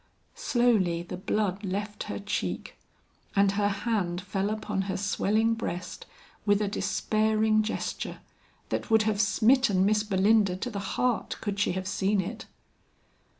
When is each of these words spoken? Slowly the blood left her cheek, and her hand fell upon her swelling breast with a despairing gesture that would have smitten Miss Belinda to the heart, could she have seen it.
Slowly 0.33 1.03
the 1.03 1.15
blood 1.15 1.63
left 1.63 2.05
her 2.05 2.17
cheek, 2.17 2.75
and 3.35 3.51
her 3.51 3.67
hand 3.69 4.19
fell 4.19 4.49
upon 4.49 4.81
her 4.89 4.97
swelling 4.97 5.53
breast 5.53 6.07
with 6.43 6.59
a 6.59 6.67
despairing 6.67 7.61
gesture 7.61 8.17
that 8.69 8.89
would 8.89 9.03
have 9.03 9.21
smitten 9.21 9.85
Miss 9.85 10.01
Belinda 10.01 10.55
to 10.55 10.71
the 10.71 10.79
heart, 10.97 11.37
could 11.39 11.59
she 11.59 11.73
have 11.73 11.87
seen 11.87 12.19
it. 12.19 12.47